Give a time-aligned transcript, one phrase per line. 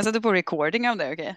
[0.00, 1.36] Jag sätter på recording av det, okej?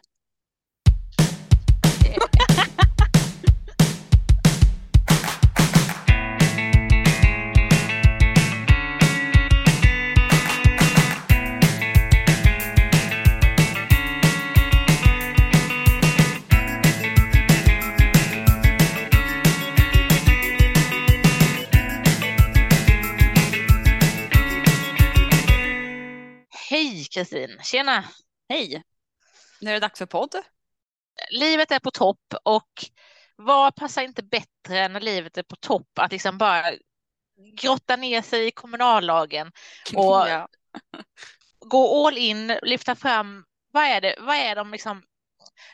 [26.70, 28.04] Hej Kristin, tjena!
[28.50, 28.84] Hej!
[29.62, 30.36] Nu är det dags för podd.
[31.31, 32.70] Livet är på topp och
[33.36, 36.64] vad passar inte bättre när livet är på topp att liksom bara
[37.62, 39.52] grotta ner sig i kommunallagen
[39.95, 40.48] och Ja.
[41.59, 45.03] gå all in, lyfta fram vad är det, vad är de liksom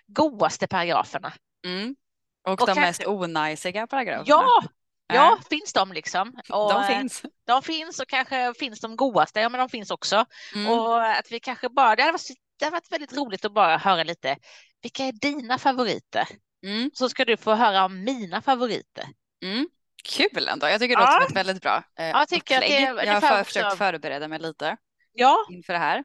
[0.08, 1.34] godaste paragraferna?
[1.66, 1.96] Mm.
[2.44, 4.26] Och, Och de kanske- mest onajsiga paragraferna.
[4.28, 4.62] Ja,
[5.08, 5.40] ja, Ja.
[5.50, 6.42] finns de liksom?
[6.50, 7.22] Och, De eh, finns.
[7.46, 10.26] De finns och kanske finns de godaste, ja men de finns också.
[10.56, 10.72] Mm.
[10.72, 12.30] Och att vi kanske bara, det hade, varit,
[12.60, 14.38] det hade varit väldigt roligt att bara höra lite,
[14.82, 16.28] vilka är dina favoriter?
[16.66, 16.92] Mm.
[16.94, 19.06] Så ska du få höra om mina favoriter.
[19.44, 19.70] Mm.
[20.04, 20.68] Kul ändå.
[20.68, 21.06] Jag tycker det Ja.
[21.14, 23.08] låter som ett väldigt bra eh, jag tycker att det upplägg.
[23.08, 24.78] Jag har för, också- försökt förbereda mig lite
[25.14, 26.04] Ja, inför det här.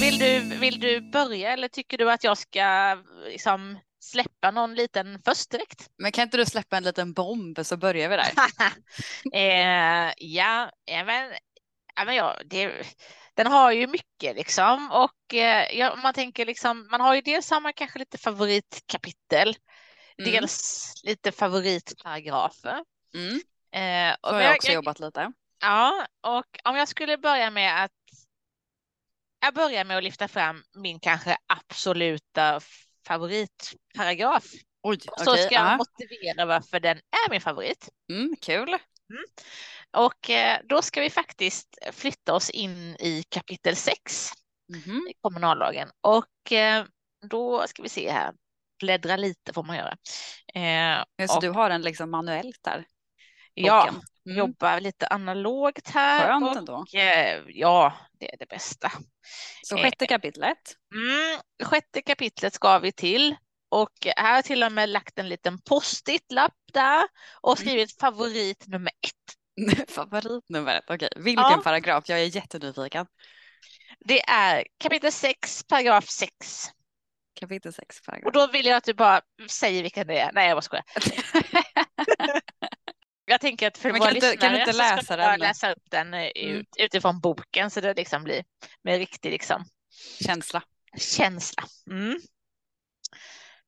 [0.00, 5.22] vill du, vill du börja eller tycker du att jag ska liksom släppa någon liten
[5.24, 5.88] först direkt?
[5.98, 8.32] Men kan inte du släppa en liten bomb så börjar vi där?
[9.34, 11.32] eh, ja, ja, men,
[11.96, 12.72] ja, men ja, det,
[13.34, 17.50] den har ju mycket liksom och eh, ja, man tänker liksom, man har ju dels
[17.50, 19.56] har man kanske lite favoritkapitel,
[20.18, 20.30] Mm.
[20.32, 22.84] dels lite favoritparagrafer.
[23.14, 23.34] Mm.
[23.72, 25.32] Eh, och har men jag också jobbat lite.
[25.60, 27.92] Ja, och om jag skulle börja med att
[29.40, 32.60] jag börjar med att lyfta fram min kanske absoluta
[33.06, 34.44] favoritparagraf.
[34.82, 35.76] Oj, Så ska jag ja.
[35.76, 37.88] motivera varför den är min favorit.
[38.10, 38.78] Mm, kul.
[39.96, 44.30] Och eh, då ska vi faktiskt flytta oss in i kapitel 6
[44.68, 45.06] Mhm.
[45.10, 45.88] i kommunallagen.
[46.00, 46.84] Och eh,
[47.30, 48.32] då ska vi se här,
[48.80, 49.96] bläddra lite får man göra.
[50.54, 52.84] Eh, så och, du har den liksom manuellt där?
[53.54, 53.88] ja.
[54.26, 54.38] Mm.
[54.38, 56.26] jobbar lite analogt här.
[56.28, 56.84] Skönt och, ändå.
[56.94, 58.92] eh, ja, det är det bästa.
[59.62, 60.76] Så sjätte kapitlet.
[60.94, 63.36] Mm, sjätte kapitlet ska vi till
[63.68, 67.04] och här har jag till och med lagt en liten post-it-lapp där
[67.40, 67.66] och Mm.
[67.68, 69.36] skrivit favorit nummer ett.
[69.88, 71.08] Favoritnumret, okej.
[71.16, 71.60] Vilken Ja.
[71.64, 72.04] paragraf?
[72.08, 73.06] Jag är jättenyfiken.
[74.00, 76.32] Det är kapitel 6, paragraf 6.
[77.40, 78.32] Kapitel 6 Och paragraf.
[78.34, 79.20] då vill jag att du bara
[79.50, 80.32] säger vilken det är.
[80.32, 80.84] Nej, jag bara skojar.
[83.26, 85.12] Jag tänker att för Men våra kan inte- kan du lyssnare inte så ska läsa
[85.12, 85.40] jag bara den?
[85.40, 86.56] läsa upp den eh, Mm.
[86.56, 88.44] ut, utifrån boken så det liksom blir
[88.82, 89.64] med riktig liksom
[90.26, 90.62] Känsla.
[90.98, 91.62] känsla.
[91.90, 92.18] Mm.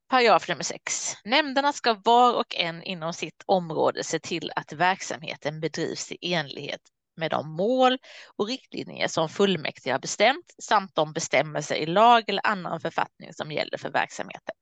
[0.08, 1.14] Paragraf nummer 6.
[1.24, 6.80] Nämnderna ska var och en inom sitt område se till att verksamheten bedrivs i enlighet
[7.16, 7.98] med de mål
[8.36, 13.52] och riktlinjer som fullmäktige har bestämt samt de bestämmelser i lag eller annan författning som
[13.52, 14.54] gäller för verksamheten.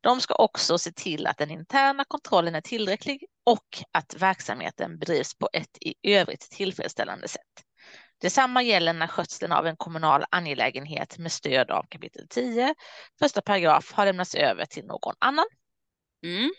[0.00, 5.34] De ska också se till att den interna kontrollen är tillräcklig och att verksamheten bedrivs
[5.34, 7.64] på ett i övrigt tillfredsställande sätt.
[8.20, 12.74] Detsamma gäller när skötseln av en kommunal angelägenhet med stöd av kapitel 10,
[13.18, 15.46] första paragraf, har lämnats över till någon annan.
[16.24, 16.50] Mm.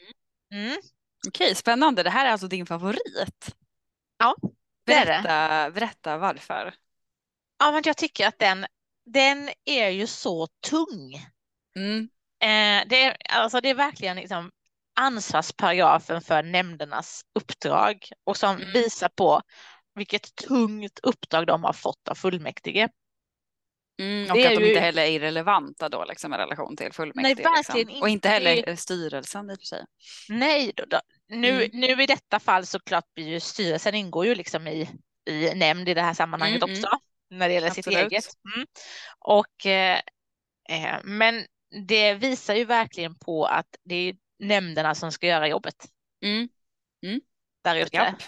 [0.53, 0.81] Mm.
[1.27, 2.03] Okej, spännande.
[2.03, 3.55] Det här är alltså din favorit.
[4.17, 4.35] Ja,
[4.85, 5.21] det är det.
[5.23, 6.73] Berätta, berätta varför.
[7.59, 8.65] Ja, men jag tycker att den,
[9.05, 11.27] den är ju så tung.
[11.75, 12.09] Mm.
[12.41, 14.51] Eh, det, är, alltså det är verkligen liksom
[14.99, 18.71] ansvarsparagrafen för nämndernas uppdrag och som Mm.
[18.71, 19.41] visar på
[19.95, 22.89] vilket tungt uppdrag de har fått av fullmäktige.
[23.99, 26.93] Mm, och Det att de ju- inte heller är irrelevanta då liksom i relation till
[26.93, 27.43] fullmäktige.
[27.43, 28.01] verkligen liksom.
[28.01, 29.85] Och inte heller Det styrelsen i och för sig.
[30.29, 30.99] Nej, då, då.
[31.27, 31.69] Nu, Mm.
[31.73, 34.89] nu i detta fall såklart blir ju styrelsen ingår ju liksom i,
[35.29, 36.83] i nämnd i det här sammanhanget Mm, mm.
[36.83, 36.99] också
[37.29, 38.11] när det gäller sitt Absolut.
[38.11, 38.25] eget.
[38.55, 38.67] Mm.
[39.19, 39.99] Och, eh,
[40.69, 41.45] eh, men
[41.87, 45.75] det visar ju verkligen på att det är nämnderna som ska göra jobbet
[46.23, 46.49] Mm.
[47.63, 47.95] där ute.
[47.97, 48.21] Japp.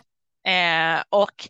[0.47, 1.49] Eh, och,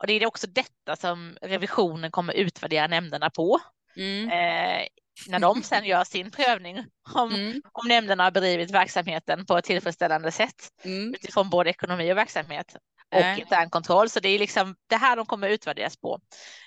[0.00, 3.60] och det är också detta som revisionen kommer utvärdera nämnderna på.
[3.96, 4.28] Mm.
[4.28, 4.86] Eh,
[5.28, 6.84] när de sen gör sin prövning
[7.14, 7.62] om, Mm.
[7.72, 10.68] om nämnderna har bedrivit verksamheten på ett tillfredsställande sätt.
[10.84, 11.14] Mm.
[11.14, 12.76] utifrån både ekonomi och verksamhet
[13.14, 14.10] och intern kontroll.
[14.10, 16.20] Så det är liksom det här de kommer utvärderas på.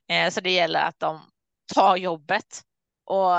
[0.09, 1.21] Eh, så det gäller att de
[1.73, 2.61] tar jobbet
[3.05, 3.31] och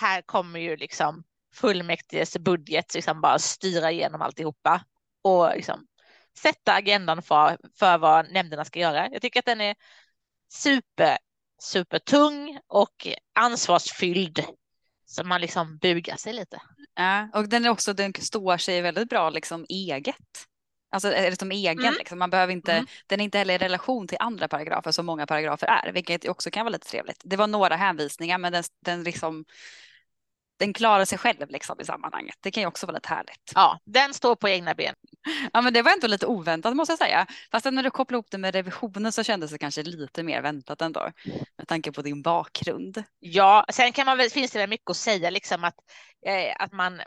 [0.00, 4.84] här kommer ju liksom fullmäktiges budget liksom bara styra igenom alltihopa
[5.22, 5.86] och liksom
[6.42, 9.08] sätta agendan för, för vad nämnderna ska göra.
[9.12, 9.74] Jag tycker att den är
[10.52, 11.18] super,
[11.62, 14.44] supertung och ansvarsfylld.
[15.06, 16.62] Så man liksom bugar sig lite.
[16.94, 20.46] Ja, och den är också, den står sig väldigt bra liksom eget.
[20.92, 21.94] Alltså som egen Mm.
[21.98, 22.18] liksom.
[22.18, 22.86] Man behöver inte, Mm.
[23.06, 26.50] den är inte heller i relation till andra paragrafer som många paragrafer är, vilket också
[26.50, 27.22] kan vara lite trevligt.
[27.24, 29.44] Det var några hänvisningar men den, den liksom
[30.60, 32.34] den klarar sig själv liksom i sammanhanget.
[32.40, 33.52] Det kan ju också vara lite härligt.
[33.54, 34.94] Ja, den står på egna ben.
[35.52, 37.26] Ja men det var ändå lite oväntat måste jag säga.
[37.50, 40.82] Fast när du kopplade ihop det med revisionen så kändes det kanske lite mer väntat
[40.82, 41.10] ändå.
[41.58, 43.04] Med tanke på din bakgrund.
[43.20, 45.74] Ja, sen kan man väl, finns det väl mycket att säga liksom att,
[46.26, 47.00] eh, att man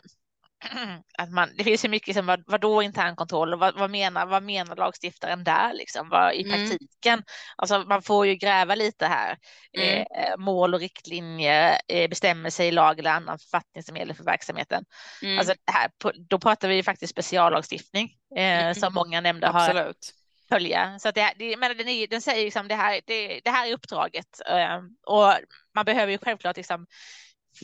[1.18, 4.26] att man, det finns ju mycket som vad, vad då internkontroll och vad, vad, menar,
[4.26, 6.50] vad menar lagstiftaren där liksom, vad, i Mm.
[6.68, 7.22] praktiken?
[7.56, 9.38] Alltså man får ju gräva lite här.
[9.78, 9.98] Mm.
[9.98, 14.84] Eh, mål och riktlinjer, eh, bestämmelser i lag eller annan författning som gäller för verksamheten.
[15.22, 18.74] Mm, Alltså här, på, då pratar vi ju faktiskt speciallagstiftning eh, Mm.
[18.74, 20.14] som många nämnder har absolut.
[20.48, 20.98] följa.
[20.98, 23.68] Så att det, det, men den, är, den säger liksom det här, det, det här
[23.68, 24.76] är uppdraget eh,
[25.06, 25.34] och
[25.74, 26.86] man behöver ju självklart liksom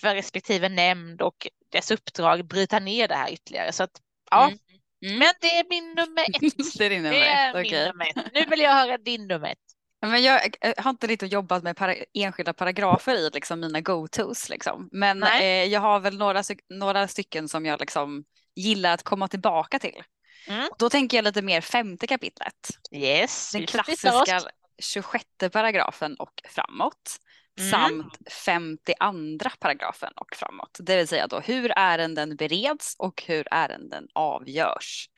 [0.01, 3.73] för respektive nämnd och dess uppdrag bryta ner det här ytterligare.
[3.73, 4.01] Så att
[4.31, 4.59] ja, Mm.
[5.07, 5.19] Mm.
[5.19, 6.75] men det är min nummer ett.
[6.79, 7.87] det är din nummer Det är ett, min okej.
[7.87, 8.33] nummer ett.
[8.35, 9.59] Nu vill jag höra din nummer ett.
[10.07, 14.49] Men jag eh, har inte riktigt jobbat med para, enskilda paragrafer i liksom mina go-tos.
[14.49, 14.89] Liksom.
[14.93, 18.25] Men eh, jag har väl några, några stycken som jag liksom
[18.55, 20.03] gillar att komma tillbaka till.
[20.49, 20.69] Mm.
[20.79, 22.69] Då tänker jag lite mer femte kapitlet.
[22.93, 24.41] Yes, Den klassiska
[24.83, 27.17] 26 paragrafen och framåt.
[27.61, 27.71] Mm.
[27.71, 30.79] Samt 52 paragrafen och framåt.
[30.81, 35.09] Det vill säga då hur ärenden bereds och hur ärenden avgörs.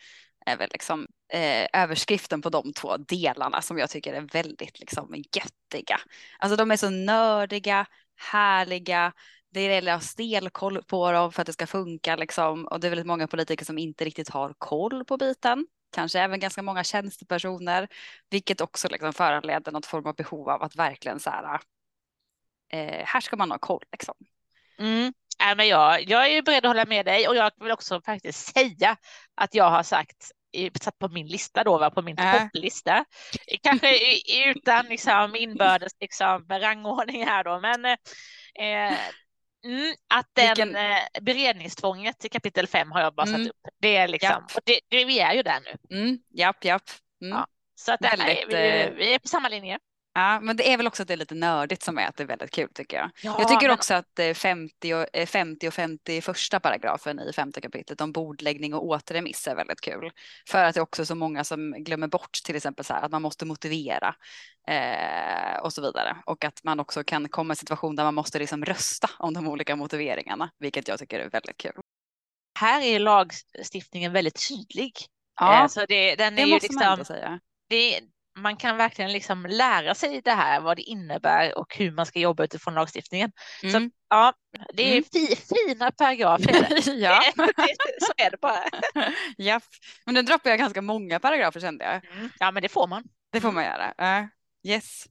[0.47, 5.15] Är väl liksom eh, överskriften på de två delarna som jag tycker är väldigt liksom
[5.15, 6.01] göttiga.
[6.39, 7.87] Alltså de är så nördiga,
[8.17, 9.13] härliga.
[9.51, 12.67] Det gäller att ha stelkoll på dem för att det ska funka liksom.
[12.67, 15.67] Och det är väldigt många politiker som inte riktigt har koll på biten.
[15.93, 17.89] Kanske även ganska många tjänstepersoner.
[18.31, 21.61] Vilket också liksom föranleder något form av behov av att verkligen så här.
[22.73, 24.15] Eh, här ska man ha koll liksom.
[24.79, 25.13] Mm.
[25.41, 28.01] Nej, men jag, jag är ju beredd att hålla med dig och jag vill också
[28.03, 28.97] faktiskt säga
[29.35, 30.31] att jag har sagt
[30.81, 32.39] satt på min lista då, va, på min Äh.
[32.43, 33.05] topplista.
[33.63, 33.99] Kanske
[34.51, 38.99] utan liksom inbördes liksom rangordning här då, men eh,
[39.65, 43.45] mm, att den Vilken- eh, beredningstvånget i kapitel 5 har jag bara Mm.
[43.45, 43.61] satt upp.
[43.81, 44.57] Det är liksom, Japp.
[44.57, 45.97] och det, det, vi är ju där nu.
[45.99, 46.83] Mm, japp, japp.
[47.23, 47.37] Mm.
[47.39, 47.47] Ja.
[47.75, 49.79] Så att det, Väldigt, nej, vi, eh, vi är på samma linje.
[50.15, 52.23] Ja, men det är väl också att det är lite nördigt som är att det
[52.23, 53.11] är väldigt kul tycker jag.
[53.23, 57.33] Ja, jag tycker men- också att eh, 50 och, eh, 50 och 51 paragrafen i
[57.33, 60.11] femte kapitlet om bordläggning och återremiss är väldigt kul.
[60.49, 63.11] För att det är också så många som glömmer bort till exempel så här att
[63.11, 64.15] man måste motivera
[64.69, 66.17] eh, och så vidare.
[66.27, 69.35] Och att man också kan komma i en situation där man måste liksom rösta om
[69.35, 71.73] de olika motiveringarna, vilket jag tycker är väldigt kul.
[72.61, 74.93] Här är lagstiftningen väldigt tydlig.
[75.41, 77.41] Ja, Eh, så det, den är det ju måste man liksom, ändå säga.
[77.69, 78.01] det,
[78.39, 82.19] man kan verkligen liksom lära sig det här, vad det innebär och hur man ska
[82.19, 83.33] jobba utifrån lagstiftningen.
[83.63, 83.91] Mm.
[84.09, 84.33] Ja,
[84.75, 85.05] det är Mm.
[85.13, 86.91] fi, fina paragrafer.
[86.91, 87.23] ja.
[88.01, 88.65] Så är det bara.
[89.39, 89.63] Japp.
[90.07, 92.17] Men nu droppar jag ganska många paragrafer kände jag.
[92.17, 92.31] Mm.
[92.39, 93.05] Ja, men det får man.
[93.33, 93.95] Det får man göra.
[93.99, 94.29] Ja,
[94.73, 95.05] yes.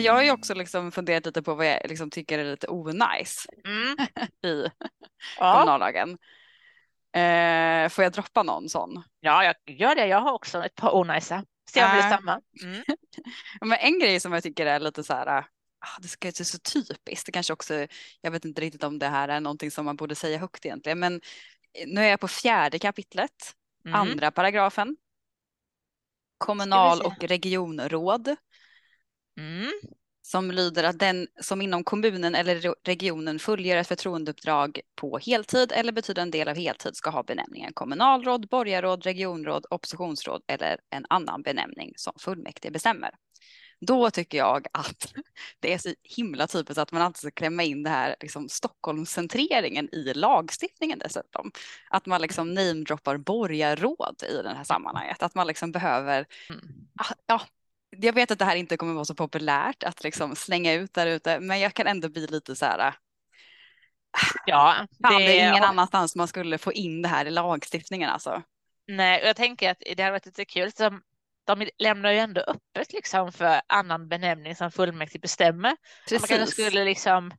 [0.00, 3.46] Jag har ju också liksom funderat lite på vad jag liksom tycker är lite onajs
[3.64, 3.96] Mm.
[4.44, 4.68] i
[5.38, 5.52] Ja.
[5.52, 6.18] kommunallagen.
[7.16, 9.02] Eh, får jag droppa någon sån?
[9.20, 10.06] ja, jag gör det.
[10.06, 11.44] Jag har också ett par onajsa.
[11.70, 12.16] Se om det är Äh.
[12.16, 12.40] samma.
[12.62, 12.82] Mm.
[13.60, 15.44] Men en grej som jag tycker är lite så här, ah,
[16.00, 17.86] det ska inte så typiskt, det kanske också,
[18.20, 20.98] jag vet inte riktigt om det här är någonting som man borde säga högt egentligen,
[20.98, 21.20] men
[21.86, 23.52] nu är jag på fjärde kapitlet,
[23.84, 24.00] Mm.
[24.00, 24.96] andra paragrafen.
[26.38, 28.36] Kommunal och regionråd.
[29.38, 29.72] Mm.
[30.26, 35.72] Som lyder att den som inom kommunen eller re- regionen fullgör ett förtroendeuppdrag på heltid
[35.72, 41.42] eller betydande del av heltid ska ha benämningen kommunalråd, borgarråd, regionråd, oppositionsråd eller en annan
[41.42, 43.10] benämning som fullmäktige bestämmer.
[43.80, 45.12] Då tycker jag att
[45.60, 49.94] det är så himla typiskt att man alltid ska klämma in det här liksom Stockholmscentreringen
[49.94, 51.50] i lagstiftningen dessutom.
[51.90, 55.22] Att man liksom namedroppar borgarråd i det här sammanhanget.
[55.22, 56.64] Att man liksom behöver Mm.
[56.98, 57.40] Ah, ja,
[57.90, 61.06] jag vet att det här inte kommer vara så populärt att liksom slänga ut där
[61.06, 62.94] ute, men jag kan ändå bli lite så här.
[64.46, 68.42] Ja, Fan, det är ingen annanstans man skulle få in det här i lagstiftningen alltså.
[68.88, 70.72] Nej, och jag tänker att det hade varit lite kul.
[70.72, 71.02] Som,
[71.46, 75.76] de lämnar ju ändå öppet liksom för annan benämning som fullmäktige bestämmer.
[76.18, 76.54] Man kanske Precis.
[76.54, 77.32] skulle liksom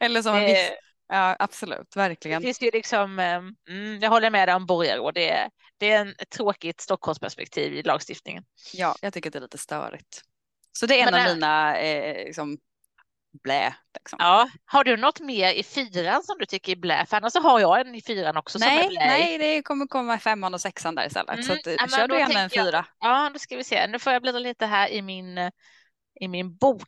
[0.00, 0.72] eller som en det, viss.
[1.08, 2.42] Ja, absolut, det verkligen.
[2.42, 3.34] finns ju liksom, eh,
[3.68, 7.74] mm, jag håller med dig om borgarråd, det är, det är en ett tråkigt Stockholmsperspektiv
[7.74, 8.44] i lagstiftningen.
[8.72, 10.22] Ja, jag tycker det är lite störigt.
[10.72, 12.58] Så det är en Men, av äh, mina eh, liksom,
[13.42, 13.74] blä.
[13.98, 14.16] Liksom.
[14.20, 17.06] Ja, har du något mer i fyran som du tycker är blä?
[17.06, 19.06] För annars så har jag en i fyran också som är Nej, blä.
[19.06, 21.44] nej, det kommer komma femman och sexan där istället.
[21.44, 22.86] Så Mm, att, eh, ja, kör du gärna en tänker jag- fyra.
[23.00, 23.86] Ja, då ska vi se.
[23.86, 25.50] Nu får jag bläddra lite här i min, eh,
[26.20, 26.82] i min bok.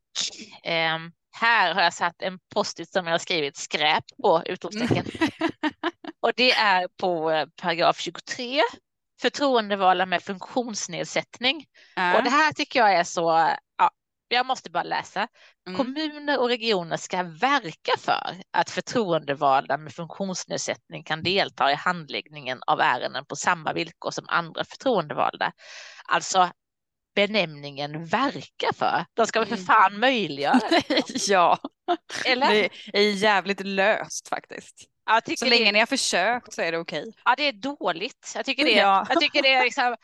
[0.64, 0.98] Eh,
[1.40, 5.04] här har jag satt en post-it som jag har skrivit skräp på utropstecken.
[6.20, 8.60] och det är på eh, paragraf 23,
[9.20, 11.66] förtroendevalda med funktionsnedsättning.
[11.96, 12.16] Ja.
[12.16, 13.90] Och det här tycker jag är så, ja,
[14.28, 15.28] jag måste bara läsa.
[15.68, 15.76] Mm.
[15.76, 22.80] Kommuner och regioner ska verka för att förtroendevalda med funktionsnedsättning kan delta i handläggningen av
[22.80, 25.52] ärenden på samma villkor som andra förtroendevalda.
[26.04, 26.50] Alltså
[27.26, 29.04] benämningen verka för.
[29.14, 29.66] De ska väl för Mm.
[29.66, 31.58] fan möjliggöra det, ja,
[32.24, 32.48] eller?
[32.92, 34.84] det är jävligt löst faktiskt.
[35.06, 37.12] Jag tycker Så det- länge ni har försökt så är det okej.
[37.24, 38.32] Ja, det är dåligt.
[38.34, 39.06] Jag tycker det, Ja.
[39.08, 39.96] jag tycker det är liksom,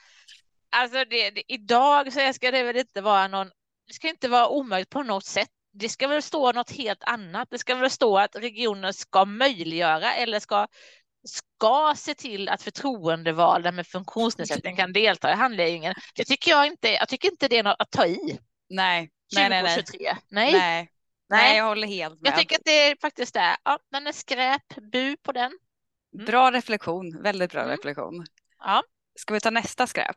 [0.77, 3.51] alltså det, det, idag så ska det väl inte vara någon,
[3.89, 5.49] det ska inte vara omöjligt på något sätt.
[5.73, 7.49] Det ska väl stå något helt annat.
[7.51, 10.67] Det ska väl stå att regionen ska möjliggöra eller ska,
[11.25, 15.95] ska se till att förtroendevalda med funktionsnedsättning kan delta i handläggningen.
[16.15, 18.39] Det tycker jag inte, jag tycker inte det är något att ta i.
[18.69, 19.75] Nej, nej, nej, nej.
[19.77, 20.17] 2023.
[20.29, 20.53] Nej.
[20.53, 20.91] nej.
[21.29, 21.57] Nej, Nej.
[21.57, 22.33] jag håller helt med.
[22.33, 23.57] Jag tycker att det är faktiskt det.
[23.65, 24.63] Ja, den är skräp,
[24.93, 25.53] bu på den.
[26.15, 26.27] Mm.
[26.27, 27.77] Bra reflektion, väldigt bra Mm.
[27.77, 28.27] reflektion.
[28.59, 28.83] Ja.
[29.19, 30.17] Ska vi ta nästa skräp?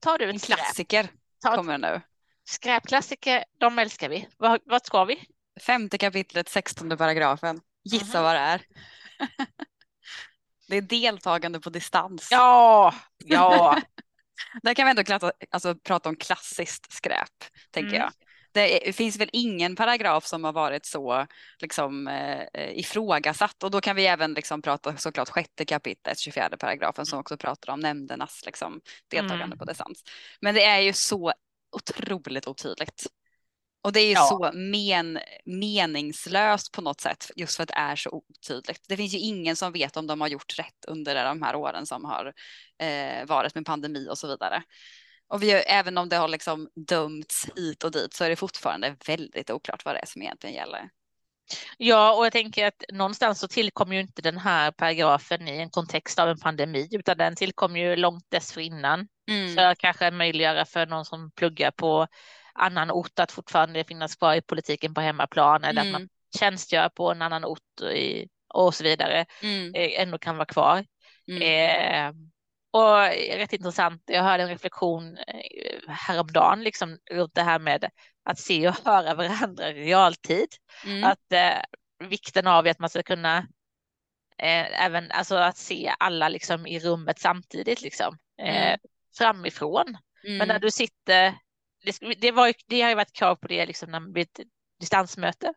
[0.00, 0.56] Tar du En ett skräp?
[0.58, 1.08] klassiker
[1.42, 2.00] Ta kommer nu.
[2.44, 4.28] Skräpklassiker, de älskar vi.
[4.36, 5.24] Vad, vad ska vi?
[5.66, 7.60] Femte kapitlet, sextonde paragrafen.
[7.84, 8.24] Gissa Mhm.
[8.24, 8.62] vad det är.
[10.72, 12.28] Det är deltagande på distans.
[12.30, 13.78] Ja, ja.
[14.62, 17.28] Där kan vi ändå klatta, alltså, prata om klassiskt skräp,
[17.70, 18.00] tänker Mm.
[18.00, 18.12] jag.
[18.52, 21.26] Det finns väl ingen paragraf som har varit så
[21.58, 27.06] liksom, eh, ifrågasatt och då kan vi även liksom, prata såklart sjätte kapitlet, 24 paragrafen
[27.06, 29.58] som också pratar om nämndernas liksom, deltagande Mm.
[29.58, 30.02] på distans.
[30.40, 31.32] Men det är ju så
[31.76, 33.06] otroligt otydligt.
[33.82, 34.26] Och det är ju Ja.
[34.28, 38.80] så men, meningslöst på något sätt just för att det är så otydligt.
[38.88, 41.86] Det finns ju ingen som vet om de har gjort rätt under de här åren
[41.86, 42.32] som har
[42.78, 44.62] eh, varit med pandemi och så vidare.
[45.28, 48.96] Och vi, även om det har liksom dömts hit och dit så är det fortfarande
[49.06, 50.90] väldigt oklart vad det är som egentligen gäller.
[51.78, 55.70] ja, och jag tänker att någonstans så tillkom ju inte den här paragrafen i en
[55.70, 59.08] kontext av en pandemi, utan den tillkom ju långt dessförinnan.
[59.30, 59.54] Mm.
[59.54, 62.06] För att kanske möjliggöra för någon som pluggar på
[62.52, 66.08] annan ort att fortfarande finnas kvar i politiken på hemmaplan eller att man Mm.
[66.38, 69.74] tjänstgör på en annan ort i, och så vidare, Mm.
[69.74, 70.84] eh, ändå kan vara kvar.
[71.28, 71.42] Mm.
[71.42, 72.14] Eh,
[72.70, 72.98] och
[73.36, 77.88] rätt intressant, jag hörde en reflektion eh, häromdagen liksom, runt det här med
[78.24, 80.48] att se och höra varandra i realtid.
[80.86, 81.04] Mm.
[81.04, 83.38] Att eh, vikten av att man ska kunna
[84.38, 88.78] eh, även alltså att se alla liksom i rummet samtidigt liksom eh, Mm.
[89.18, 89.96] framifrån.
[90.22, 90.60] Men när Mm.
[90.60, 91.34] du sitter,
[91.84, 94.40] det, det, var, det har ju varit krav på det liksom när man blir ett
[94.80, 95.52] distansmöte.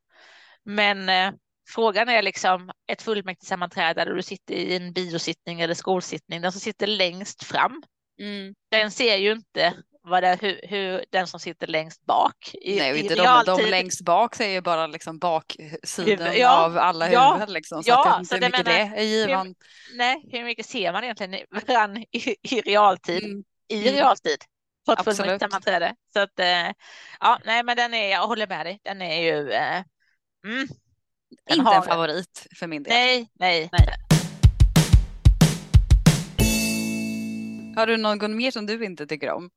[0.63, 1.31] Men eh,
[1.69, 6.61] frågan är liksom ett fullmäktigesammanträde där du sitter i en biosittning eller skolsittning, den som
[6.61, 7.83] sitter längst fram,
[8.19, 8.55] Mm.
[8.71, 12.91] den ser ju inte vad det, hur, hur den som sitter längst bak i, Nej,
[12.91, 17.11] och i inte de, de längst bak ser ju bara liksom baksidan ja, av alla
[17.11, 17.83] ja, huvuden liksom.
[17.83, 19.55] Så ja, att vet så inte hur det mycket menar- det är givan.
[19.95, 23.23] Nej, hur mycket ser man egentligen i- varann i, i realtid?
[23.23, 23.43] Mm.
[23.67, 24.37] I realtid.
[24.85, 25.95] På ett fullmäktigesammanträde.
[26.13, 26.71] Så att, eh,
[27.19, 29.83] ja, nej, men den är, jag håller med dig, den är ju, eh,
[30.45, 30.67] mm,
[31.47, 32.93] Den Inte en favorit för min del.
[32.93, 33.69] nej, nej.
[33.71, 33.87] Nej.
[37.75, 39.49] Har du någon mer som du inte tycker om?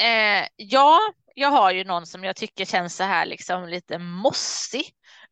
[0.00, 0.98] Eh, ja,
[1.38, 4.84] jag har ju någon som jag tycker känns så här liksom lite mossig.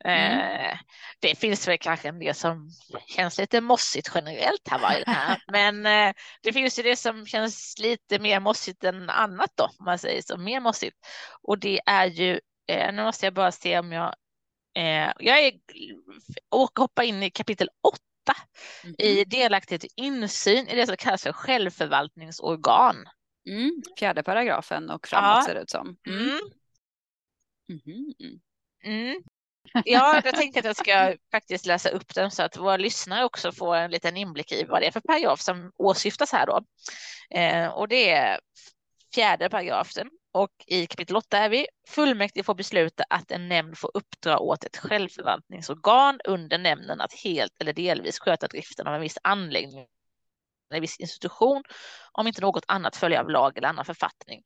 [0.04, 0.78] Eh,
[1.20, 2.70] Det finns väl kanske en del som
[3.06, 5.42] känns lite mossigt generellt här, var här.
[5.52, 9.84] men eh, det finns ju det som känns lite mer mossigt än annat då, om
[9.84, 10.96] man säger så, mer mossigt.
[11.42, 14.14] Och det är ju, eh, nu måste jag bara se om jag,
[14.76, 15.52] eh, jag är,
[16.49, 17.99] och hoppa in i kapitel 8
[18.84, 18.94] Mhm.
[18.99, 22.96] i delaktighet och insyn i det som kallas för självförvaltningsorgan.
[23.47, 23.83] Mm.
[23.99, 25.45] Fjärde paragrafen och framåt Ja.
[25.47, 25.97] ser det ut som.
[26.07, 26.21] Mm.
[26.21, 26.41] Mm.
[27.69, 28.41] Mhm.
[28.85, 29.23] Mm.
[29.85, 33.53] Ja, jag tänkte att jag ska faktiskt läsa upp den så att våra lyssnare också
[33.53, 36.65] får en liten inblick i vad det är för paragraf som åsyftas här då.
[37.39, 38.41] Eh, och det är
[39.15, 43.91] fjärde paragrafen och i kapitel 8 är vi fullmäktige får besluta att en nämnd får
[43.95, 49.19] uppdra åt ett självförvaltningsorgan under nämnden att helt eller delvis sköta driften av en viss
[49.23, 49.87] anläggning
[50.75, 51.62] en viss institution
[52.12, 54.43] om inte något annat följer av lag eller annan författning.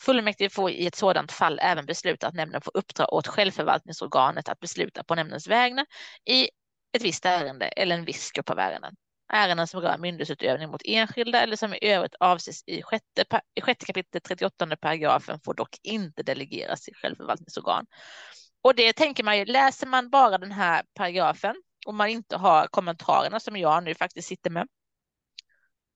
[0.00, 4.60] Fullmäktige får i ett sådant fall även besluta att nämnden får uppdra åt självförvaltningsorganet att
[4.60, 5.86] besluta på nämndens vägnar
[6.30, 6.48] i
[6.92, 8.94] ett visst ärende eller en viss grupp av ärenden.
[9.32, 13.24] Ärenden som rör myndighetsutövning mot enskilda eller som i övrigt avses i sjätte,
[13.54, 17.86] i sjätte kapitlet 38 paragrafen får dock inte delegeras till självförvaltningsorgan.
[18.62, 21.54] Och det tänker man ju, läser man bara den här paragrafen
[21.86, 24.66] och man inte har kommentarerna som jag nu faktiskt sitter med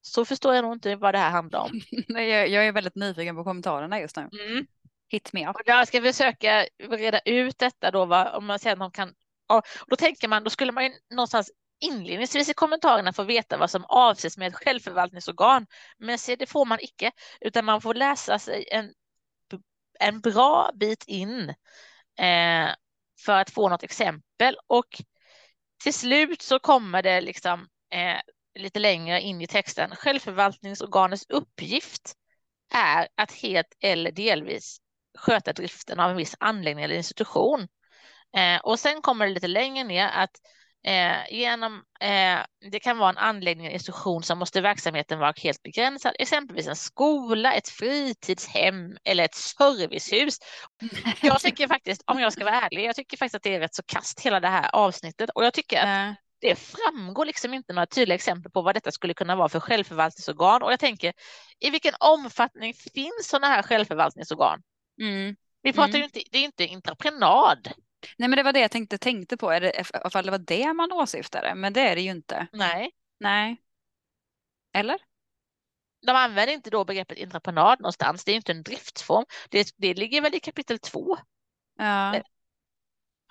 [0.07, 1.81] så förstår jag nog inte vad det här handlar om.
[2.09, 4.23] Nej, jag, jag är väldigt nyfiken på kommentarerna just nu.
[4.23, 4.67] Mm.
[5.09, 5.57] Hit me up.
[5.57, 8.37] Och jag ska försöka reda ut detta då, va?
[8.37, 9.15] om man sen de kan.
[9.49, 13.71] Och då tänker man, då skulle man ju någonstans inledningsvis i kommentarerna få veta vad
[13.71, 15.67] som avses med ett självförvaltningsorgan.
[15.99, 17.11] Men se, det får man icke,
[17.41, 18.93] utan man får läsa sig en,
[20.01, 21.49] en bra bit in
[22.19, 22.69] eh,
[23.25, 24.57] för att få något exempel.
[24.67, 25.03] Och
[25.83, 28.21] till slut så kommer det liksom eh,
[28.57, 29.97] lite längre in i texten.
[29.97, 32.15] Självförvaltningsorganets uppgift
[32.75, 34.79] är att helt eller delvis
[35.19, 37.69] sköta driften av en viss anläggning eller institution.
[38.37, 40.31] Eh, och sen kommer det lite längre ner att
[40.87, 42.39] eh, genom, eh,
[42.71, 46.77] det kan vara en anläggning eller institution som måste verksamheten vara helt begränsad, exempelvis en
[46.77, 50.39] skola, ett fritidshem eller ett servicehus.
[51.23, 53.75] Jag tycker faktiskt, om jag ska vara ärlig, jag tycker faktiskt att det är rätt
[53.75, 56.17] så kast hela det här avsnittet och jag tycker att
[56.49, 60.63] det framgår liksom inte några tydliga exempel på vad detta skulle kunna vara för självförvaltningsorgan
[60.63, 61.13] och jag tänker
[61.59, 64.63] i vilken omfattning finns sådana här självförvaltningsorgan?
[65.01, 65.37] Mm.
[65.63, 65.99] Vi pratar Mm.
[66.01, 67.69] ju inte, det är inte entreprenad.
[68.19, 70.73] Nej men det var det jag tänkte, tänkte på, är det, ifall det var det
[70.73, 72.47] man åsyftade, men det är det ju inte.
[72.53, 73.63] Nej, Nej.
[74.73, 74.99] Eller?
[76.07, 78.25] de använder inte då begreppet entreprenad någonstans.
[78.25, 79.25] Det är inte en driftsform.
[79.51, 81.17] Det, det ligger väl i kapitel två.
[81.79, 82.23] Ja.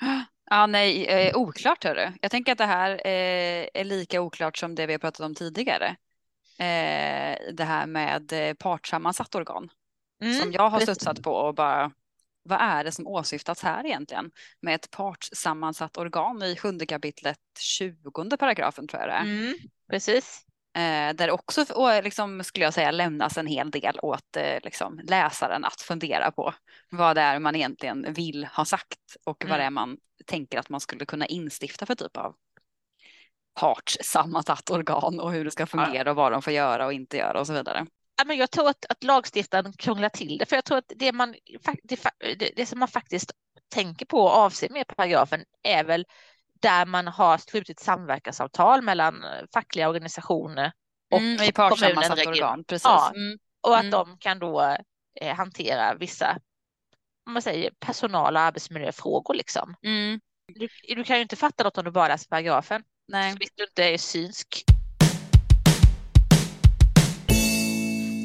[0.50, 2.12] Ja, nej, eh, oklart hörru.
[2.22, 5.36] Jag tänker att det här eh, är lika oklart som det vi har pratat om
[5.36, 5.88] tidigare.
[6.60, 9.70] Eh, det här med eh, partssammansatt organ.
[10.22, 11.92] Mm, som jag har studsat på och bara,
[12.44, 14.32] vad är det som åsyftas här egentligen?
[14.62, 19.22] Med ett partssammansatt organ i sjunde kapitlet, tjugonde paragrafen tror jag det är.
[19.22, 19.56] Mm,
[19.92, 20.42] precis.
[20.78, 25.00] Eh, där också och liksom, skulle jag säga lämnas en hel del åt eh, liksom,
[25.04, 26.54] läsaren att fundera på
[26.90, 29.60] vad det är man egentligen vill ha sagt och vad Mm.
[29.60, 32.36] det är man tänker att man skulle kunna instifta för typ av
[33.60, 37.40] partssammansatt organ och hur det ska fungera och vad de får göra och inte göra
[37.40, 37.86] och så vidare.
[38.18, 41.12] Ja, men jag tror att, att lagstiftaren krånglar till det, för jag tror att det,
[41.12, 41.36] man,
[41.84, 43.32] det, det, som man faktiskt
[43.74, 46.06] tänker på och avser med paragrafen är väl
[46.62, 50.72] där man har slutit samverkansavtal mellan eh, fackliga organisationer
[51.12, 52.84] och Mm, I kommunen, organ, precis.
[52.86, 53.12] Ja.
[53.16, 53.38] Mm.
[53.62, 53.92] och att Mm.
[53.92, 54.78] de kan då
[55.22, 56.38] eh, hantera vissa
[57.26, 59.34] om man säger, personal och arbetsmiljöfrågor.
[59.34, 59.76] Liksom.
[59.84, 60.20] Mm.
[60.54, 63.32] Du, du kan ju inte fatta något om du bara läser paragrafen, Nej.
[63.32, 64.64] så du inte är synsk.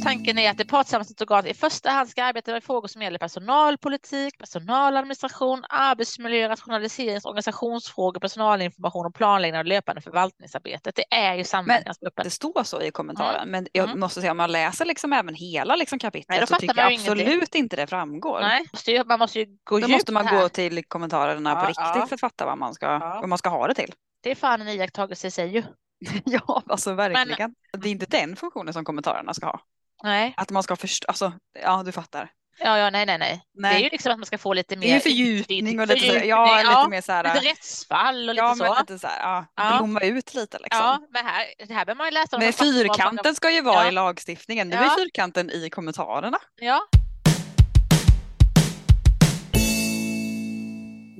[0.03, 3.19] Tanken är att det partssammansatta organet i första hand ska arbeta med frågor som gäller
[3.19, 10.95] personalpolitik, personaladministration, arbetsmiljö, rationaliserings organisationsfrågor, personalinformation och planläggning av löpande förvaltningsarbetet.
[10.95, 12.25] Det är ju samverkansgruppen.
[12.25, 14.01] Det står så i kommentaren, men jag Mm.
[14.01, 16.95] måste säga om man läser liksom även hela liksom kapitlet Nej, så tycker jag ju
[16.95, 17.13] ingenting.
[17.27, 18.41] absolut inte det framgår.
[18.41, 20.43] Nej, man måste ju gå Då djupt måste man här.
[20.43, 22.07] gå till kommentarerna på Ja, riktigt ja.
[22.07, 22.99] för att fatta vad man ska, Ja.
[23.21, 23.93] vad man ska ha det till.
[24.23, 25.63] Det är fan en iakttagelse i sig ju.
[26.25, 27.55] ja, alltså verkligen.
[27.79, 29.61] Det är inte den funktionen som kommentarerna ska ha.
[30.03, 31.33] Nej, Att man ska förstå, alltså,
[31.63, 32.31] ja du fattar.
[32.59, 33.43] ja, ja, nej, nej, nej.
[33.55, 33.83] Det är Nej.
[33.83, 36.31] ju liksom att man ska få lite mer Det är ju fördjupning och lite, fördjupning,
[36.31, 38.63] ja, lite ja, mer så här, lite rättsfall och lite ja, så.
[38.65, 39.77] men lite så här, ja, Ja.
[39.79, 40.81] blomma ut lite liksom.
[40.85, 42.39] Ja, men här, det här behöver man ju läsa.
[42.39, 44.69] Men fyrkanten ska ju vara i lagstiftningen.
[44.69, 46.39] Nu är fyrkanten i kommentarerna.
[46.61, 46.81] Ja,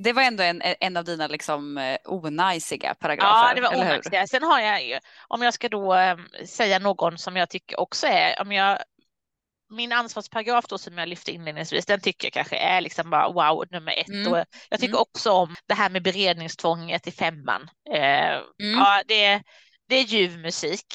[0.03, 4.29] Det var ändå en, en av dina liksom eh, onajsiga paragrafer, ja, det var onaxigt.
[4.29, 8.07] Sen har jag ju, om jag ska då äm, säga någon som jag tycker också
[8.07, 8.79] är, om jag
[9.69, 13.65] min ansvarsparagraf då som jag lyfte inledningsvis, den tycker jag kanske är liksom bara wow,
[13.71, 14.09] nummer ett.
[14.09, 14.31] Mm.
[14.33, 15.01] Och jag tycker Mm.
[15.01, 17.69] också om det här med beredningstvånget i femman.
[17.93, 18.79] Eh, Mm.
[18.79, 19.43] Ja, det,
[19.89, 20.85] det är ljuv musik.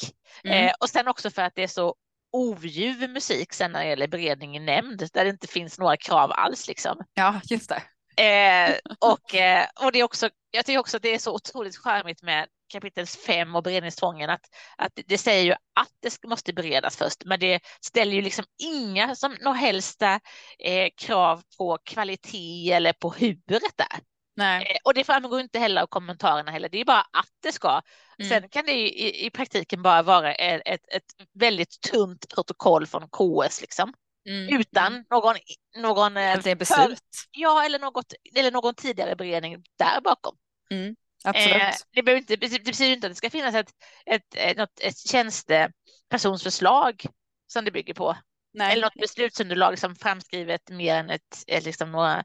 [0.43, 0.67] Mm.
[0.67, 1.95] Eh, och sen också för att det är så
[2.31, 6.31] oljuv musik sen när det gäller beredning i nämnd, där det inte finns några krav
[6.31, 6.97] alls liksom.
[7.13, 7.83] Ja, just det.
[8.17, 11.77] Eh, och, eh, och det är också, jag tycker också att det är så otroligt
[11.77, 14.41] charmigt med kapitel 5 och beredningstvången att,
[14.77, 19.15] att det säger ju att det måste beredas först, men det ställer ju liksom inga
[19.15, 20.19] som några helsta
[20.59, 23.99] eh, krav på kvalitet eller på huret där.
[24.35, 24.65] Nej.
[24.71, 27.81] Eh, och det framgår inte heller av kommentarerna heller, det är bara att det ska.
[28.19, 28.29] Mm.
[28.29, 32.87] Sen kan det ju i, i praktiken bara vara ett, ett, ett väldigt tunt protokoll
[32.87, 33.93] från KS liksom,
[34.27, 34.59] Mm.
[34.59, 35.35] utan någon,
[35.77, 36.99] någon eh, är för- beslut.
[37.31, 40.37] Ja, eller, något, eller någon tidigare beredning där bakom.
[41.23, 41.55] Absolut.
[41.55, 43.71] Eh, det, behöver inte, det betyder inte att det ska finnas ett,
[44.05, 47.05] ett, ett, något, ett tjänstepersonsförslag
[47.47, 48.17] som det bygger på.
[48.53, 48.71] Nej.
[48.71, 52.23] Eller något beslutsunderlag som framskrivet mer än ett, liksom några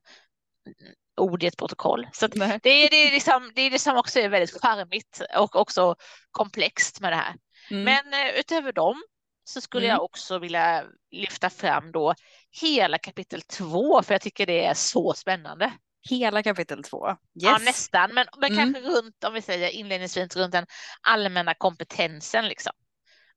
[1.21, 2.09] ord i ett protokoll.
[2.13, 5.57] Så det, är, det, är liksom, det är det som också är väldigt charmigt och
[5.57, 5.97] också
[6.31, 7.35] komplext med det här.
[7.71, 7.85] Mm.
[7.85, 9.03] Men eh, utöver dem
[9.45, 9.95] så skulle Mm.
[9.95, 12.15] jag också vilja lyfta fram då
[12.61, 15.73] hela kapitel två för jag tycker det är så spännande.
[16.11, 17.09] Hela kapitel två.
[17.09, 17.17] Yes.
[17.33, 18.75] Ja, nästan, men, men Mm.
[18.75, 20.67] kanske runt, om vi säger inledningsvis, runt den
[21.01, 22.73] allmänna kompetensen liksom.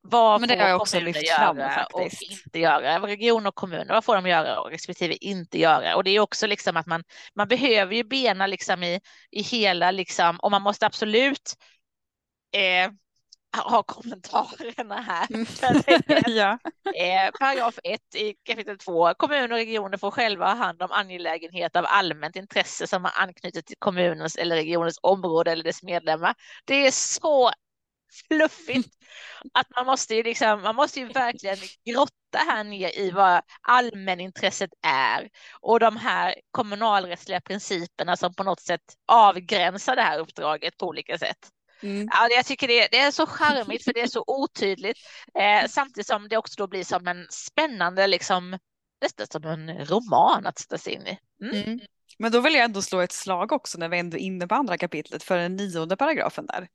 [0.07, 1.57] Vad Men det får jag också lyft fram
[1.93, 2.99] och inte göra?
[2.99, 5.95] Region och kommuner, vad får de göra och respektive inte göra?
[5.95, 7.03] Och det är också liksom att man,
[7.35, 8.99] man behöver ju bena liksom i,
[9.31, 11.53] i hela liksom, och man måste absolut
[12.51, 12.91] eh,
[13.61, 15.27] ha kommentarerna här.
[15.29, 15.45] Mm.
[16.35, 16.59] Ja.
[16.95, 19.13] eh, paragraf 1 i kapitel 2.
[19.13, 23.65] Kommuner och regioner får själva ha hand om angelägenhet av allmänt intresse som har anknutit
[23.65, 26.35] till kommunens eller regionens område eller dess medlemmar.
[26.65, 27.51] Det är så
[28.27, 28.89] fluffigt
[29.53, 34.69] att man måste ju liksom, man måste ju verkligen grotta här ner i vad allmänintresset
[34.87, 35.29] är
[35.61, 41.17] och de här kommunalrättsliga principerna som på något sätt avgränsar det här uppdraget på olika
[41.17, 41.49] sätt.
[41.85, 42.07] Mm.
[42.11, 44.97] Ja, jag tycker det, det är så charmigt för det är så otydligt
[45.39, 48.57] eh, samtidigt som det också då blir som en spännande, liksom
[49.01, 51.17] nästan som en roman att sätta sig in i.
[51.41, 51.63] Mm.
[51.63, 51.79] Mm.
[52.19, 54.55] Men då vill jag ändå slå ett slag också när vi ändå är inne på
[54.55, 56.67] andra kapitlet för den nionde paragrafen där.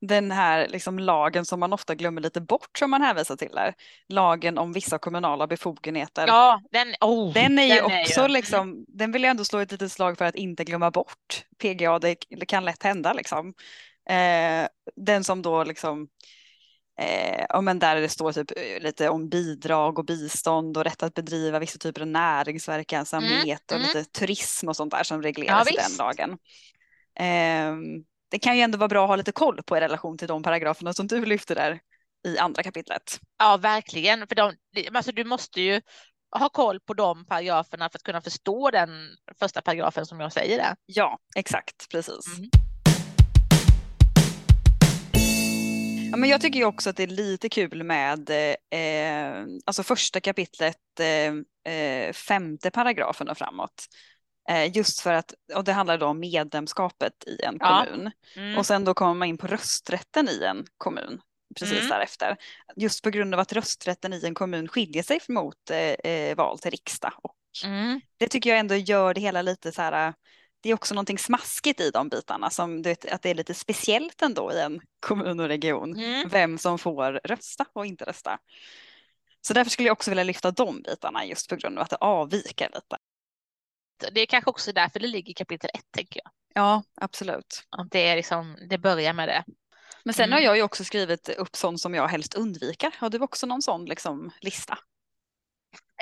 [0.00, 3.74] Den här liksom lagen som man ofta glömmer lite bort som man hänvisar till där.
[4.08, 6.26] Lagen om vissa kommunala befogenheter.
[6.26, 8.32] Ja, den, oh, Den är ju den också mm.
[8.32, 11.44] liksom, den vill jag ändå slå ett litet slag för att inte glömma bort.
[11.58, 12.14] PGA, det
[12.48, 13.54] kan lätt hända liksom.
[14.08, 16.08] Eh, den som då liksom,
[17.00, 21.02] eh, ja, men där det står typ eh, lite om bidrag och bistånd och rätt
[21.02, 23.86] att bedriva vissa typer av näringsverksamhet och mm.
[23.86, 26.38] lite turism och sånt där som regleras Ja, i den lagen.
[27.20, 30.28] Eh, det kan ju ändå vara bra att ha lite koll på i relation till
[30.28, 31.80] de paragraferna som du lyfter där
[32.26, 33.20] i andra kapitlet.
[33.38, 34.26] Ja, verkligen.
[34.26, 34.52] För de,
[34.92, 35.80] alltså, du måste ju
[36.38, 38.88] ha koll på de paragraferna för att kunna förstå den
[39.38, 40.76] första paragrafen som jag säger där.
[40.86, 42.38] Ja, exakt, precis.
[42.38, 42.50] Mm.
[46.10, 48.30] Ja, men jag tycker ju också att det är lite kul med
[48.70, 53.86] eh, alltså första kapitlet, eh, eh, femte paragrafen och framåt.
[54.50, 57.86] Eh, just för att, och det handlar då om medlemskapet i en Ja.
[57.86, 58.10] kommun.
[58.36, 58.58] Mm.
[58.58, 61.20] Och sen då kommer man in på rösträtten i en kommun
[61.58, 61.88] precis Mm.
[61.88, 62.36] därefter.
[62.76, 65.78] Just på grund av att rösträtten i en kommun skiljer sig mot eh,
[66.12, 67.12] eh, val till riksdag.
[67.22, 68.00] Och Mm.
[68.16, 70.14] det tycker jag ändå gör det hela lite så här,
[70.60, 73.54] det är också någonting smaskigt i de bitarna, som du vet, att det är lite
[73.54, 76.28] speciellt ändå i en kommun och region, Mm.
[76.28, 78.38] vem som får rösta och inte rösta.
[79.40, 81.96] Så därför skulle jag också vilja lyfta de bitarna just på grund av att det
[81.96, 82.96] avviker lite.
[84.12, 86.32] Det är kanske också därför det ligger i kapitel ett, tänker jag.
[86.54, 87.62] Ja, absolut.
[87.90, 89.44] Det, är liksom, det börjar med det.
[90.04, 90.32] Men sen Mm.
[90.36, 92.94] har jag ju också skrivit upp sånt som jag helst undviker.
[92.98, 94.78] Har du också någon sån liksom, lista?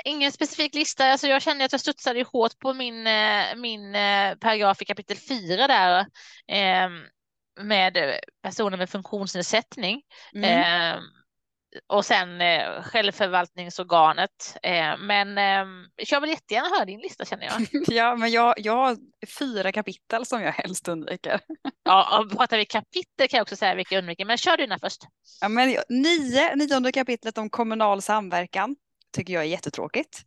[0.05, 1.05] Ingen specifik lista.
[1.05, 5.17] Alltså jag kände att jag studsade hårt på min, eh, min eh, paragraf i kapitel
[5.17, 5.99] 4 där.
[6.47, 6.89] Eh,
[7.59, 10.01] med personer med funktionsnedsättning.
[10.33, 10.93] Mm.
[10.93, 10.99] Eh,
[11.87, 14.57] och sen eh, självförvaltningsorganet.
[14.63, 17.83] Eh, men eh, jag vill jättegärna höra din lista känner jag.
[17.87, 18.97] Ja, men jag, jag har
[19.39, 21.39] fyra kapitel som jag helst undviker.
[21.83, 24.25] Ja, och pratar vi kapitel kan jag också säga vilka jag undviker.
[24.25, 25.01] Men kör du den först.
[25.41, 28.75] Ja, men nio, nionde kapitlet om kommunal samverkan
[29.17, 30.25] tycker jag är jättetråkigt.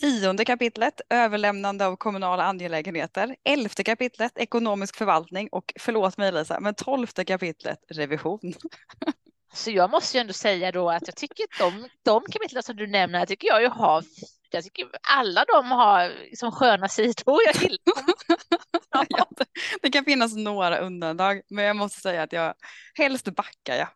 [0.00, 3.36] Tionde kapitlet, överlämnande av kommunala angelägenheter.
[3.44, 8.40] Elfte kapitlet, ekonomisk förvaltning och förlåt mig Lisa, men tolfte kapitlet, revision.
[9.54, 12.76] Så jag måste ju ändå säga då att jag tycker att de, de kapitlen som
[12.76, 14.04] du nämner tycker jag ju har
[14.50, 17.38] jag tycker alla de har liksom sköna sidor.
[17.46, 17.78] Jag gillar.
[19.08, 19.44] Ja, det,
[19.82, 22.54] det kan finnas några undantag, men jag måste säga att jag
[22.94, 23.88] helst backar jag.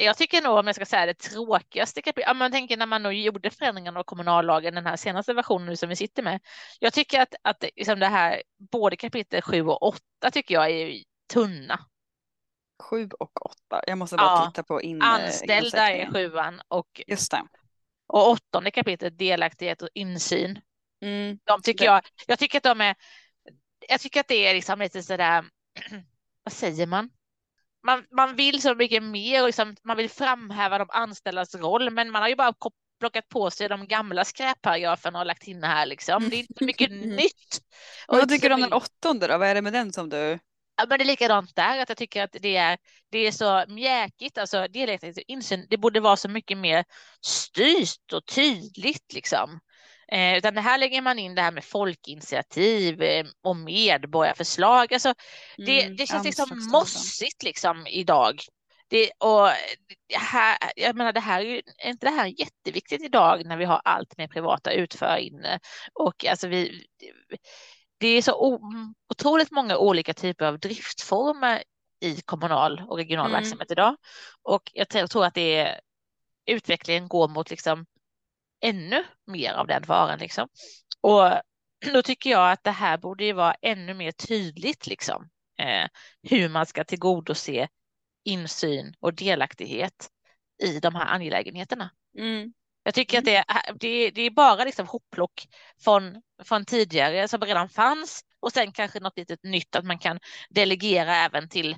[0.00, 3.02] Jag tycker nog om jag ska säga det tråkigaste kapitlet, ja, man tänker när man
[3.02, 6.40] nog gjorde förändringarna av kommunallagen, den här senaste versionen som vi sitter med.
[6.80, 10.00] Jag tycker att, att liksom det här, både kapitel 7 och 8
[10.32, 11.02] tycker jag är
[11.32, 11.80] tunna.
[12.82, 13.82] Sju och åtta.
[13.86, 17.42] Jag måste bara Ja, titta på in, Anställda är sjuan och, Just det.
[18.06, 20.60] och åttonde kapitlet delaktighet och insyn.
[21.02, 21.38] Mm.
[21.44, 22.94] De tycker Det- jag, jag tycker att de är,
[23.88, 25.44] jag tycker att det är liksom lite sådär,
[26.44, 27.10] vad säger man?
[27.84, 32.10] Man, man vill så mycket mer och liksom, man vill framhäva de anställdas roll, men
[32.10, 32.52] man har ju bara
[33.00, 36.28] plockat på sig de gamla skräpparagraferna och lagt in här liksom.
[36.30, 37.60] Det är inte mycket nytt.
[38.08, 39.38] Och vad tycker du om den åttonde då?
[39.38, 40.38] Vad är det med den som du...
[40.76, 42.78] Ja, men det är likadant där, att jag tycker att det är,
[43.10, 44.68] det är så mjäkigt, alltså och
[45.26, 46.84] insyn, det borde vara så mycket mer
[47.20, 49.60] styrt och tydligt liksom.
[50.08, 54.92] Eh, utan det här lägger man in det här med folkinitiativ eh, och medborgarförslag.
[54.92, 55.14] Alltså,
[55.56, 56.70] det, Mm, det känns liksom anslagsstaten.
[56.80, 58.40] mossigt liksom idag.
[58.88, 59.48] Det, och
[60.08, 63.56] det här, jag menar, det här är ju, är inte det här jätteviktigt idag när
[63.56, 65.58] vi har allt med privata utförare inne?
[65.92, 66.84] Och alltså vi,
[67.98, 68.60] det är så
[69.10, 71.62] otroligt många olika typer av driftformer
[72.00, 73.40] i kommunal och regional Mm.
[73.40, 73.96] verksamhet idag.
[74.42, 75.80] Och jag tror att det är,
[76.46, 77.86] utvecklingen går mot liksom
[78.64, 80.18] ännu mer av den varan.
[80.18, 80.48] Liksom.
[81.00, 81.30] Och
[81.92, 85.88] då tycker jag att det här borde ju vara ännu mer tydligt liksom, eh,
[86.22, 87.68] hur man ska tillgodose
[88.24, 90.08] insyn och delaktighet
[90.62, 91.90] i de här angelägenheterna.
[92.18, 92.52] Mm.
[92.82, 95.46] Jag tycker att det, är- det, det är bara liksom hopplock
[95.84, 100.18] från, från tidigare som redan fanns och sen kanske något litet nytt att man kan
[100.50, 101.76] delegera även till,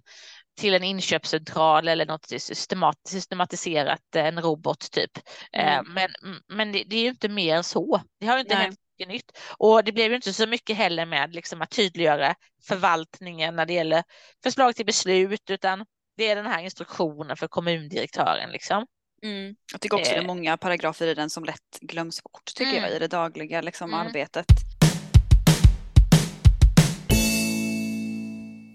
[0.56, 5.10] till en inköpscentral eller något systemat, systematiserat, en robot typ.
[5.52, 5.92] Eh, Mm.
[5.94, 6.10] Men,
[6.48, 8.00] men det, det är ju inte mer än så.
[8.20, 8.64] Det har ju inte Nej.
[8.64, 12.34] hänt mycket nytt och det blev ju inte så mycket heller med liksom att tydliggöra
[12.68, 14.02] förvaltningen när det gäller
[14.42, 15.84] förslag till beslut utan
[16.16, 18.86] det är den här instruktionen för kommundirektören liksom.
[19.22, 19.54] Mm.
[19.72, 20.26] Jag tycker också det är Eh.
[20.26, 22.82] många paragrafer i den som lätt glöms bort tycker Mm.
[22.84, 24.06] jag i det dagliga liksom, Mm.
[24.06, 24.46] arbetet.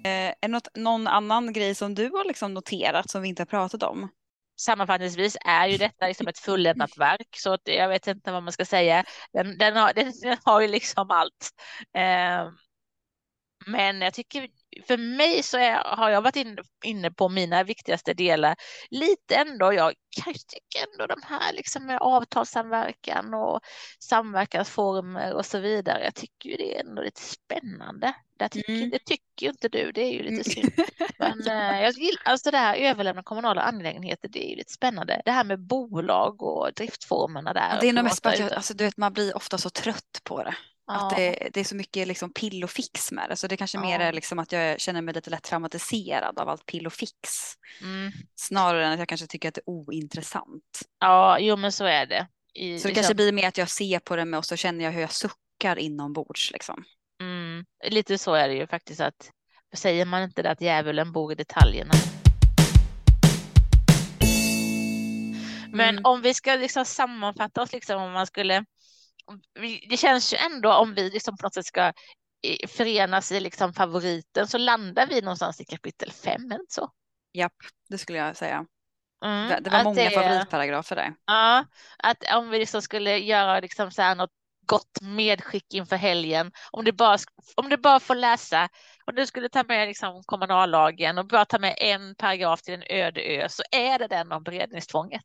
[0.04, 3.42] Eh, är det något, någon annan grej som du har liksom noterat som vi inte
[3.42, 4.10] har pratat om?
[4.62, 8.54] sammanfattningsvis är ju detta liksom ett fulländat verk så att jag vet inte vad man
[8.54, 9.06] ska säga.
[9.34, 11.50] Den, den, har, den, den har ju liksom allt.
[11.96, 12.52] Eh,
[13.66, 14.48] men jag tycker
[14.88, 18.56] för mig så är, har jag varit inne, inne på mina viktigaste delar
[18.90, 19.74] lite ändå.
[19.74, 23.60] Jag kanske tycker ändå de här liksom med avtalssamverkan och
[24.00, 26.04] samverkansformer och så vidare.
[26.04, 28.14] Jag tycker ju det är ändå lite spännande.
[28.38, 28.90] Det tycker, Mm.
[28.90, 29.92] det tycker ju inte du.
[29.92, 30.72] Det är ju lite synd.
[31.20, 35.22] Men eh, jag gillar, alltså det här överlämna kommunala angelägenheter, det är ju lite spännande.
[35.26, 37.70] Det här med bolag och driftformerna där.
[37.74, 39.70] Ja, det är nog mest bara att jag, alltså, du vet, man blir ofta så
[39.70, 40.56] trött på det.
[40.96, 43.36] Att det, det är så mycket liksom pill och fix med det.
[43.36, 44.06] Så det kanske mer Ja.
[44.06, 47.30] är liksom att jag känner mig lite lätt traumatiserad av allt pill och fix.
[47.82, 48.12] Mm.
[48.36, 50.82] Snarare än att jag kanske tycker att det är ointressant.
[51.00, 52.28] ja, jo men så är det.
[52.54, 54.56] I, Så det liksom, kanske blir mer att jag ser på det med och så
[54.56, 56.52] känner jag hur jag suckar inombords.
[56.52, 56.84] Liksom.
[57.22, 59.32] mm, lite så är det ju faktiskt att
[59.76, 61.94] säger man inte det att djävulen bor i detaljerna.
[65.74, 66.02] Men Mm.
[66.06, 68.66] om vi ska liksom sammanfatta oss, liksom, om man skulle...
[69.90, 71.94] Det känns ju ändå om vi liksom på något sätt ska
[72.68, 76.92] förenas i liksom favoriten så landar vi någonstans i kapitel fem, är det inte så?
[77.34, 77.54] Japp,
[77.90, 78.66] det skulle jag säga.
[79.26, 81.16] Mm, Det, det var många det- favoritparagrafer där.
[81.26, 81.66] Ja,
[81.98, 84.32] att om vi liksom skulle göra liksom så här något
[84.66, 87.18] gott medskick inför helgen, om du bara,
[87.56, 88.70] om du bara får läsa,
[89.06, 92.84] om du skulle ta med liksom kommunallagen och bara ta med en paragraf till en
[92.90, 95.24] öde ö så är det den om beredningstvånget.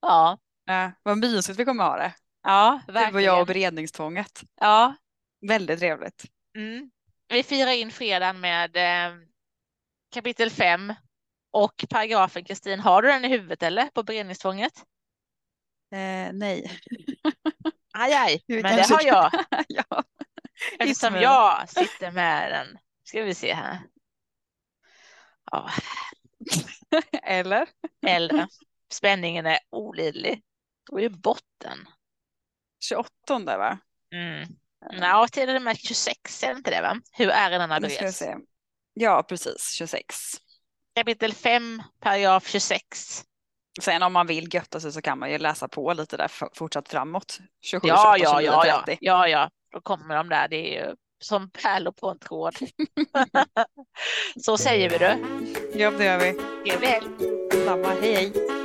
[0.00, 2.14] Ja, Ja, vad mysigt vi kommer ha det.
[2.42, 3.24] Ja, Du och verkligen.
[3.24, 4.42] jag och beredningstvånget.
[4.60, 4.94] Ja,
[5.46, 6.24] Väldigt trevligt.
[6.56, 6.90] mm.
[7.28, 9.14] Vi firar in fredagen med eh,
[10.14, 10.94] kapitel 5
[11.50, 14.72] och paragrafen, Kristin, har du den i huvudet eller på beredningstvånget?
[15.92, 16.80] Eh, nej.
[17.92, 19.30] Aj, aj, men det har jag.
[19.68, 20.04] ja.
[20.78, 22.78] Eftersom jag sitter med den.
[23.04, 23.78] Ska vi se här.
[25.50, 25.70] Ja,
[27.22, 27.68] Eller?
[28.06, 28.46] eller
[28.92, 30.42] spänningen är olidlig.
[30.90, 31.88] Då är botten.
[32.80, 33.10] 28
[33.44, 33.78] va?
[34.14, 34.48] Mm.
[35.00, 37.00] Ja, till och med 26 är det inte det va?
[37.12, 37.48] Hur ska
[37.80, 38.22] vi bereds.
[38.94, 39.72] Ja, precis.
[39.72, 40.16] 26.
[40.94, 43.24] Kapitel 5, paragraf 26.
[43.80, 46.88] Sen om man vill götta sig så kan man ju läsa på lite där fortsatt
[46.88, 47.38] framåt.
[47.62, 48.98] 27, Ja, 28, ja, 29, ja, ja, 30.
[49.00, 49.50] ja, ja.
[49.72, 50.48] Då kommer de där.
[50.48, 52.56] Det är ju som pärlor på en tråd.
[54.44, 55.04] Så säger vi du.
[55.78, 56.32] Ja, det gör vi.
[56.70, 57.06] Trevlig helg.
[57.64, 58.57] Samma, hej hej.